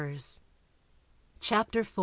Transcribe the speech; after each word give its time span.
]CHAPTER 1.41 1.81
IV. 1.83 1.99